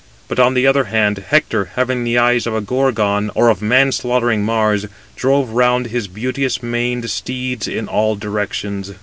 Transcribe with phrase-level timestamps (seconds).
[0.27, 3.91] But, on the other hand, Hector, having the eyes of a Gorgon, or of man
[3.91, 8.93] slaughtering Mars, drove round his beauteous maned steeds in all directions.